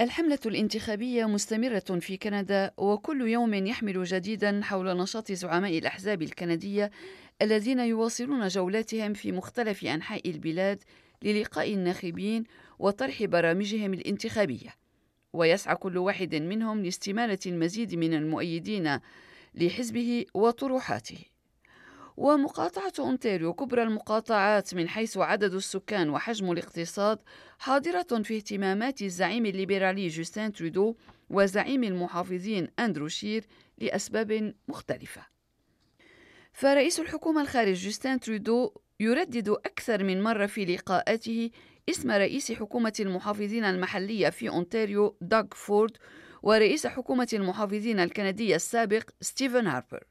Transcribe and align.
الحملة 0.00 0.38
الانتخابية 0.46 1.24
مستمرة 1.24 1.98
في 2.00 2.16
كندا 2.16 2.70
وكل 2.76 3.28
يوم 3.28 3.54
يحمل 3.54 4.04
جديدا 4.04 4.60
حول 4.62 4.96
نشاط 4.96 5.32
زعماء 5.32 5.78
الأحزاب 5.78 6.22
الكندية 6.22 6.90
الذين 7.42 7.78
يواصلون 7.78 8.48
جولاتهم 8.48 9.14
في 9.14 9.32
مختلف 9.32 9.84
أنحاء 9.84 10.30
البلاد 10.30 10.82
للقاء 11.22 11.74
الناخبين 11.74 12.44
وطرح 12.78 13.24
برامجهم 13.24 13.94
الانتخابية. 13.94 14.74
ويسعى 15.32 15.76
كل 15.76 15.98
واحد 15.98 16.34
منهم 16.34 16.84
لاستمالة 16.84 17.38
المزيد 17.46 17.94
من 17.94 18.14
المؤيدين 18.14 18.98
لحزبه 19.54 20.24
وطروحاته. 20.34 21.18
ومقاطعة 22.16 22.92
أونتاريو 22.98 23.54
كبرى 23.54 23.82
المقاطعات 23.82 24.74
من 24.74 24.88
حيث 24.88 25.16
عدد 25.18 25.54
السكان 25.54 26.10
وحجم 26.10 26.52
الاقتصاد 26.52 27.18
حاضرة 27.58 28.22
في 28.22 28.36
اهتمامات 28.36 29.02
الزعيم 29.02 29.46
الليبرالي 29.46 30.08
جوستين 30.08 30.52
ترودو 30.52 30.96
وزعيم 31.30 31.84
المحافظين 31.84 32.68
أندرو 32.78 33.08
شير 33.08 33.44
لأسباب 33.78 34.54
مختلفة. 34.68 35.26
فرئيس 36.52 37.00
الحكومة 37.00 37.40
الخارج 37.40 37.74
جوستين 37.74 38.20
ترودو 38.20 38.70
يردد 39.00 39.48
أكثر 39.48 40.04
من 40.04 40.22
مرة 40.22 40.46
في 40.46 40.64
لقاءاته 40.64 41.50
اسم 41.88 42.10
رئيس 42.10 42.52
حكومة 42.52 42.92
المحافظين 43.00 43.64
المحلية 43.64 44.30
في 44.30 44.48
أونتاريو 44.48 45.16
دوغ 45.20 45.44
فورد 45.52 45.96
ورئيس 46.42 46.86
حكومة 46.86 47.28
المحافظين 47.32 48.00
الكندية 48.00 48.56
السابق 48.56 49.10
ستيفن 49.20 49.66
هاربر. 49.66 50.04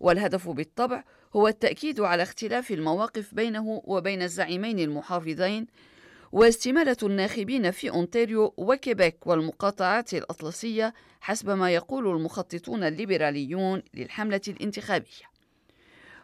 والهدف 0.00 0.48
بالطبع 0.48 1.04
هو 1.36 1.48
التأكيد 1.48 2.00
على 2.00 2.22
اختلاف 2.22 2.70
المواقف 2.70 3.34
بينه 3.34 3.82
وبين 3.84 4.22
الزعيمين 4.22 4.78
المحافظين 4.78 5.66
واستمالة 6.32 6.96
الناخبين 7.02 7.70
في 7.70 7.90
أونتاريو 7.90 8.54
وكيبيك 8.56 9.26
والمقاطعات 9.26 10.14
الأطلسية 10.14 10.94
حسب 11.20 11.50
ما 11.50 11.70
يقول 11.70 12.06
المخططون 12.06 12.84
الليبراليون 12.84 13.82
للحملة 13.94 14.40
الانتخابية. 14.48 15.34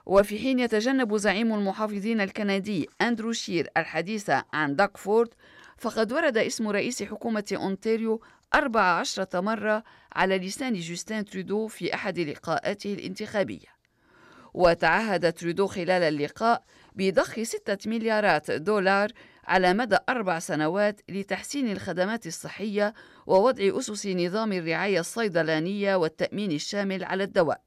وفي 0.07 0.39
حين 0.39 0.59
يتجنب 0.59 1.17
زعيم 1.17 1.55
المحافظين 1.55 2.21
الكندي 2.21 2.89
أندرو 3.01 3.33
شير 3.33 3.71
الحديث 3.77 4.31
عن 4.53 4.77
دوغ 4.77 4.99
فورد 4.99 5.29
فقد 5.77 6.13
ورد 6.13 6.37
اسم 6.37 6.69
رئيس 6.69 7.03
حكومة 7.03 7.45
أونتاريو 7.53 8.21
أربع 8.55 8.83
عشرة 8.83 9.41
مرة 9.41 9.85
على 10.13 10.39
لسان 10.39 10.75
جوستين 10.75 11.25
ترودو 11.25 11.67
في 11.67 11.95
أحد 11.95 12.19
لقاءاته 12.19 12.95
الانتخابية. 12.95 13.80
وتعهد 14.55 15.33
ترودو 15.33 15.67
خلال 15.67 16.03
اللقاء 16.03 16.65
بضخ 16.95 17.43
ستة 17.43 17.91
مليارات 17.91 18.51
دولار 18.51 19.13
على 19.45 19.75
مدى 19.75 19.97
أربع 20.09 20.39
سنوات 20.39 21.01
لتحسين 21.09 21.73
الخدمات 21.73 22.27
الصحية 22.27 22.95
ووضع 23.27 23.79
أسس 23.79 24.07
نظام 24.07 24.53
الرعاية 24.53 25.01
الصيدلانية 25.01 25.97
والتأمين 25.97 26.53
الشامل 26.53 27.05
على 27.05 27.25
الدواء. 27.25 27.61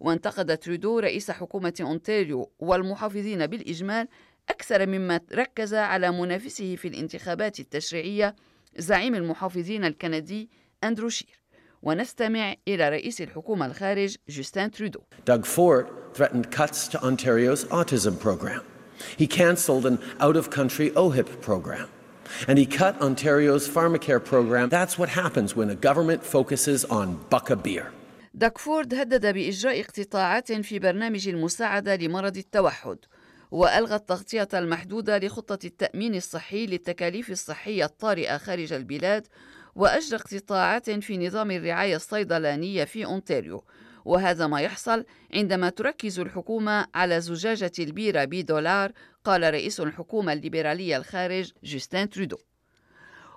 وانتقد 0.00 0.58
ترودو 0.58 0.98
رئيس 0.98 1.30
حكومة 1.30 1.74
أونتاريو 1.80 2.52
والمحافظين 2.58 3.46
بالإجمال 3.46 4.08
أكثر 4.48 4.86
مما 4.86 5.20
ركز 5.32 5.74
على 5.74 6.10
منافسه 6.10 6.76
في 6.76 6.88
الانتخابات 6.88 7.60
التشريعية 7.60 8.34
زعيم 8.76 9.14
المحافظين 9.14 9.84
الكندي 9.84 10.50
أندرو 10.84 11.08
شير. 11.08 11.42
ونستمع 11.82 12.54
إلى 12.68 12.88
رئيس 12.88 13.20
الحكومة 13.20 13.66
الخارج 13.66 14.16
جوستين 14.28 14.70
ترودو. 14.70 15.00
Doug 15.30 15.44
Ford 15.44 16.01
threatened 16.14 16.50
cuts 16.50 16.88
to 16.88 17.02
Ontario's 17.02 17.64
autism 17.66 18.18
program. 18.18 18.62
He 19.16 19.26
cancelled 19.26 19.86
an 19.86 19.98
out-of-country 20.20 20.90
OHIP 20.90 21.40
program. 21.40 21.88
And 22.48 22.58
he 22.58 22.66
cut 22.66 22.94
Ontario's 23.00 23.68
pharmacare 23.68 24.22
program. 24.24 24.68
That's 24.68 24.98
what 24.98 25.08
happens 25.08 25.54
when 25.56 25.68
a 25.70 25.74
government 25.74 26.22
focuses 26.24 26.84
on 26.84 27.06
buck 27.30 27.50
beer. 27.62 27.92
داكفورد 28.34 28.94
هدد 28.94 29.26
بإجراء 29.26 29.80
اقتطاعات 29.80 30.52
في 30.52 30.78
برنامج 30.78 31.28
المساعدة 31.28 31.96
لمرض 31.96 32.36
التوحد 32.36 32.98
وألغى 33.50 33.94
التغطية 33.94 34.48
المحدودة 34.54 35.18
لخطة 35.18 35.66
التأمين 35.66 36.14
الصحي 36.14 36.66
للتكاليف 36.66 37.30
الصحية 37.30 37.84
الطارئة 37.84 38.38
خارج 38.38 38.72
البلاد 38.72 39.26
وأجرى 39.74 40.16
اقتطاعات 40.16 40.90
في 40.90 41.26
نظام 41.26 41.50
الرعاية 41.50 41.96
الصيدلانية 41.96 42.84
في 42.84 43.04
أونتاريو 43.04 43.64
وهذا 44.04 44.46
ما 44.46 44.60
يحصل 44.60 45.04
عندما 45.34 45.68
تركز 45.70 46.20
الحكومة 46.20 46.86
على 46.94 47.20
زجاجة 47.20 47.72
البيرة 47.78 48.24
بدولار 48.24 48.92
قال 49.24 49.54
رئيس 49.54 49.80
الحكومة 49.80 50.32
الليبرالية 50.32 50.96
الخارج 50.96 51.52
جوستين 51.64 52.10
ترودو. 52.10 52.36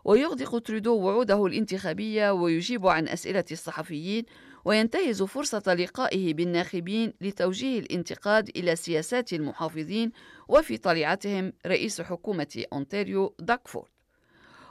ويغدق 0.05 0.59
ترودو 0.59 0.95
وعوده 0.95 1.45
الانتخابية 1.45 2.31
ويجيب 2.31 2.87
عن 2.87 3.07
أسئلة 3.07 3.45
الصحفيين 3.51 4.25
وينتهز 4.65 5.23
فرصة 5.23 5.73
لقائه 5.73 6.33
بالناخبين 6.33 7.13
لتوجيه 7.21 7.79
الانتقاد 7.79 8.49
إلى 8.55 8.75
سياسات 8.75 9.33
المحافظين 9.33 10.11
وفي 10.47 10.77
طليعتهم 10.77 11.53
رئيس 11.67 12.01
حكومة 12.01 12.63
أونتاريو 12.73 13.35
دوغ 13.39 13.61
فورد 13.61 13.89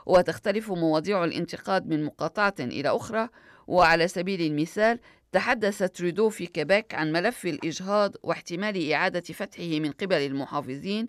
وتختلف 0.05 0.71
مواضيع 0.71 1.23
الانتقاد 1.23 1.87
من 1.87 2.03
مقاطعة 2.03 2.55
إلى 2.59 2.89
أخرى 2.89 3.29
وعلى 3.67 4.07
سبيل 4.07 4.41
المثال 4.41 4.99
تحدث 5.35 5.83
ترودو 5.83 6.29
في 6.29 6.45
كيبيك 6.45 6.93
عن 6.93 7.11
ملف 7.11 7.45
الإجهاض 7.45 8.15
واحتمال 8.23 8.91
إعادة 8.91 9.21
فتحه 9.21 9.79
من 9.79 9.91
قبل 9.91 10.15
المحافظين 10.15 11.07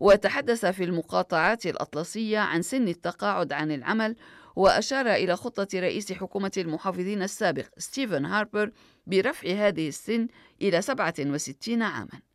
وتحدث 0.00 0.66
في 0.66 0.84
المقاطعات 0.84 1.66
الأطلسية 1.66 2.38
عن 2.38 2.62
سن 2.62 2.88
التقاعد 2.88 3.52
عن 3.52 3.70
العمل 3.72 4.16
وأشار 4.56 5.06
إلى 5.06 5.36
خطة 5.36 5.80
رئيس 5.80 6.12
حكومة 6.12 6.52
المحافظين 6.56 7.22
السابق 7.22 7.66
ستيفن 7.78 8.24
هاربر 8.24 8.70
برفع 9.06 9.48
هذه 9.48 9.88
السن 9.88 10.28
إلى 10.62 10.82
67 10.82 11.82
عاماً. 11.82 12.27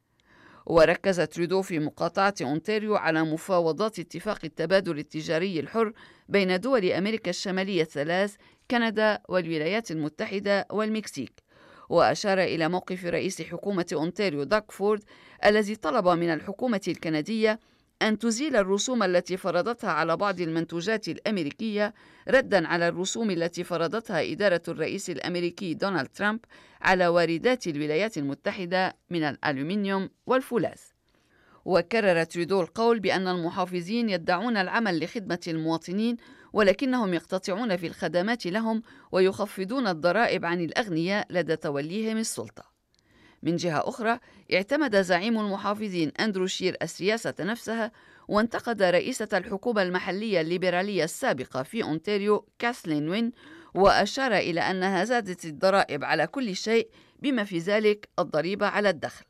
وركز 0.65 1.21
ترودو 1.21 1.61
في 1.61 1.79
مقاطعة 1.79 2.33
أونتاريو 2.41 2.95
على 2.95 3.23
مفاوضات 3.23 3.99
اتفاق 3.99 4.39
التبادل 4.43 4.99
التجاري 4.99 5.59
الحر 5.59 5.93
بين 6.29 6.59
دول 6.59 6.91
أمريكا 6.91 7.29
الشمالية 7.29 7.81
الثلاث 7.81 8.35
كندا 8.71 9.19
والولايات 9.29 9.91
المتحدة 9.91 10.67
والمكسيك. 10.71 11.43
وأشار 11.89 12.39
إلى 12.39 12.69
موقف 12.69 13.05
رئيس 13.05 13.41
حكومة 13.41 13.85
أونتاريو 13.93 14.43
داكفورد 14.43 15.03
الذي 15.45 15.75
طلب 15.75 16.07
من 16.07 16.33
الحكومة 16.33 16.81
الكندية 16.87 17.59
أن 18.01 18.19
تزيل 18.19 18.55
الرسوم 18.55 19.03
التي 19.03 19.37
فرضتها 19.37 19.89
على 19.89 20.17
بعض 20.17 20.41
المنتوجات 20.41 21.07
الأمريكية 21.07 21.93
ردا 22.27 22.67
على 22.67 22.87
الرسوم 22.87 23.31
التي 23.31 23.63
فرضتها 23.63 24.31
إدارة 24.31 24.61
الرئيس 24.67 25.09
الأمريكي 25.09 25.73
دونالد 25.73 26.07
ترامب 26.07 26.39
على 26.81 27.07
واردات 27.07 27.67
الولايات 27.67 28.17
المتحدة 28.17 28.95
من 29.09 29.23
الألومنيوم 29.23 30.09
والفولاذ. 30.25 30.79
وكرر 31.65 32.23
ترودو 32.23 32.61
القول 32.61 32.99
بأن 32.99 33.27
المحافظين 33.27 34.09
يدعون 34.09 34.57
العمل 34.57 35.03
لخدمة 35.03 35.39
المواطنين 35.47 36.17
ولكنهم 36.53 37.13
يقتطعون 37.13 37.77
في 37.77 37.87
الخدمات 37.87 38.45
لهم 38.45 38.81
ويخفضون 39.11 39.87
الضرائب 39.87 40.45
عن 40.45 40.61
الأغنياء 40.61 41.27
لدى 41.29 41.55
توليهم 41.55 42.17
السلطة. 42.17 42.72
من 43.43 43.55
جهة 43.55 43.89
أخرى 43.89 44.19
اعتمد 44.53 45.01
زعيم 45.01 45.39
المحافظين 45.39 46.11
أندرو 46.19 46.47
شير 46.47 46.77
السياسة 46.81 47.33
نفسها 47.39 47.91
وانتقد 48.27 48.81
رئيسة 48.81 49.27
الحكومة 49.33 49.81
المحلية 49.81 50.41
الليبرالية 50.41 51.03
السابقة 51.03 51.63
في 51.63 51.83
أونتاريو 51.83 52.47
كاثلين 52.59 53.09
وين 53.09 53.31
وأشار 53.75 54.33
إلى 54.37 54.61
أنها 54.61 55.03
زادت 55.03 55.45
الضرائب 55.45 56.03
على 56.03 56.27
كل 56.27 56.55
شيء 56.55 56.89
بما 57.19 57.43
في 57.43 57.57
ذلك 57.57 58.09
الضريبة 58.19 58.67
على 58.67 58.89
الدخل. 58.89 59.25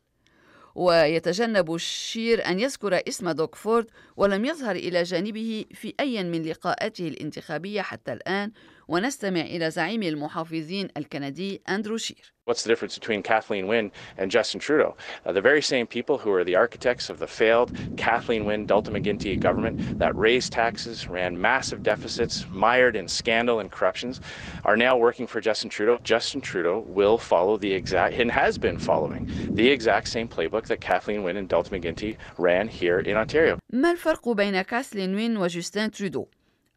ويتجنب 0.74 1.74
الشير 1.74 2.46
أن 2.46 2.60
يذكر 2.60 3.00
اسم 3.08 3.30
دوكفورد 3.30 3.90
ولم 4.16 4.44
يظهر 4.44 4.76
إلى 4.76 5.02
جانبه 5.02 5.64
في 5.74 5.94
أي 6.00 6.24
من 6.24 6.42
لقاءاته 6.42 7.08
الانتخابية 7.08 7.82
حتى 7.82 8.12
الآن 8.12 8.52
ونستمع 8.89 9.41
إلى 9.41 9.71
زعيم 9.71 10.03
المحافظين 10.03 10.87
الكندي 10.97 11.61
أندرو 11.69 11.97
شير 11.97 12.33
What's 12.49 12.63
the 12.63 12.69
difference 12.69 12.95
between 12.97 13.21
Kathleen 13.21 13.67
Wynne 13.67 13.91
and 14.17 14.31
Justin 14.31 14.59
Trudeau? 14.59 14.97
Uh, 15.23 15.31
the 15.31 15.41
very 15.49 15.61
same 15.61 15.85
people 15.85 16.17
who 16.17 16.31
are 16.31 16.43
the 16.43 16.55
architects 16.55 17.11
of 17.11 17.19
the 17.19 17.27
failed 17.27 17.69
Kathleen 17.95 18.43
Wynne 18.43 18.65
Delta 18.65 18.89
McGuinty 18.89 19.39
government 19.39 19.99
that 19.99 20.15
raised 20.15 20.51
taxes, 20.51 21.07
ran 21.07 21.39
massive 21.39 21.83
deficits, 21.83 22.47
mired 22.49 22.95
in 22.95 23.07
scandal 23.07 23.59
and 23.59 23.71
corruptions, 23.71 24.19
are 24.65 24.75
now 24.75 24.97
working 24.97 25.27
for 25.27 25.39
Justin 25.39 25.69
Trudeau. 25.69 25.99
Justin 26.03 26.41
Trudeau 26.41 26.79
will 26.87 27.19
follow 27.19 27.55
the 27.55 27.71
exact 27.71 28.15
and 28.15 28.31
has 28.31 28.57
been 28.57 28.79
following 28.79 29.29
the 29.51 29.67
exact 29.67 30.07
same 30.07 30.27
playbook 30.27 30.65
that 30.65 30.81
Kathleen 30.81 31.21
Wynne 31.21 31.37
and 31.37 31.47
Delta 31.47 31.69
McGuinty 31.69 32.17
ran 32.39 32.67
here 32.67 32.99
in 33.01 33.15
Ontario. 33.15 33.59
ما 33.73 33.91
الفرق 33.91 34.29
بين 34.29 34.61
كاثلين 34.61 35.15
وين 35.15 35.37
وجوستين 35.37 35.91
ترودو؟ 35.91 36.27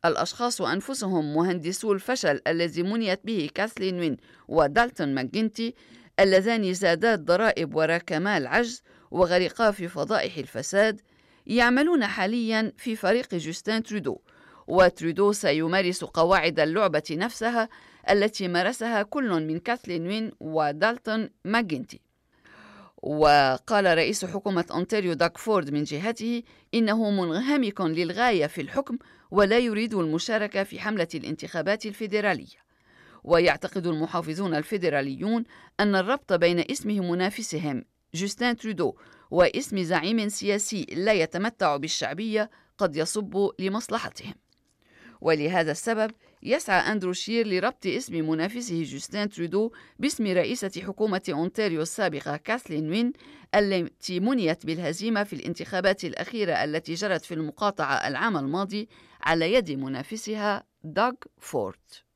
الأشخاص 0.08 0.62
أنفسهم 0.62 1.34
مهندسو 1.34 1.94
الفشل 1.94 2.42
الذي 2.48 2.84
منيت 2.84 3.20
به 3.24 3.50
كاثلين 3.56 4.00
وين 4.00 4.18
ودالتون 4.48 5.16
ماكجنتي 5.16 5.76
اللذان 6.20 6.74
زادا 6.74 7.14
الضرائب 7.14 7.76
وراكما 7.76 8.48
العجز 8.48 8.84
وغرقا 9.12 9.72
في 9.72 9.88
فضائح 9.88 10.38
الفساد 10.38 11.02
يعملون 11.48 12.06
حاليا 12.06 12.74
في 12.78 12.96
فريق 12.96 13.36
جوستين 13.36 13.84
ترودو. 13.84 14.20
وترودو 14.68 15.32
سيمارس 15.32 16.04
قواعد 16.04 16.60
اللعبة 16.60 17.04
نفسها 17.12 17.70
التي 18.10 18.48
مارسها 18.48 19.04
كل 19.04 19.30
من 19.30 19.60
كاثلين 19.60 20.08
وين 20.08 20.32
ودالتون 20.40 21.30
ماكجنتي 21.46 22.07
وقال 22.98 23.98
رئيس 23.98 24.26
حكومة 24.26 24.66
أونتاريو 24.72 25.14
دوغ 25.14 25.38
فورد 25.38 25.70
من 25.70 25.84
جهته 25.84 26.44
إنه 26.74 27.12
منهمك 27.12 27.82
للغاية 27.82 28.48
في 28.48 28.62
الحكم 28.62 28.98
ولا 29.32 29.60
يريد 29.60 29.94
المشاركة 29.94 30.64
في 30.64 30.80
حملة 30.80 31.08
الانتخابات 31.16 31.86
الفيدرالية. 31.86 32.68
ويعتقد 33.24 33.88
المحافظون 33.88 34.56
الفيدراليون 34.56 35.44
أن 35.80 35.96
الربط 35.96 36.34
بين 36.34 36.60
اسم 36.72 36.90
منافسهم 36.90 37.86
جوستين 38.14 38.56
ترودو 38.56 38.96
واسم 39.32 39.84
زعيم 39.84 40.30
سياسي 40.30 40.86
لا 40.94 41.14
يتمتع 41.14 41.78
بالشعبية 41.78 42.50
قد 42.78 42.96
يصب 42.96 43.50
لمصلحتهم. 43.60 44.34
ولهذا 45.22 45.72
السبب 45.72 46.12
يسعى 46.44 46.92
أندرو 46.92 47.14
شير 47.14 47.48
لربط 47.48 47.86
اسم 47.86 48.30
منافسه 48.30 48.84
جوستين 48.84 49.30
ترودو 49.30 49.72
باسم 50.00 50.28
رئيسة 50.28 50.72
حكومة 50.86 51.22
أونتاريو 51.30 51.82
السابقة 51.82 52.38
كاثلين 52.38 52.90
وين 52.90 53.14
التي 53.56 54.20
منيت 54.20 54.66
بالهزيمة 54.66 55.24
في 55.24 55.34
الانتخابات 55.34 56.06
الأخيرة 56.06 56.64
التي 56.64 56.94
جرت 56.94 57.26
في 57.26 57.34
المقاطعة 57.34 58.08
العام 58.08 58.38
الماضي 58.38 58.90
على 59.22 59.54
يد 59.54 59.72
منافسها 59.72 60.64
دوغ 60.84 61.14
فورد 61.38 62.07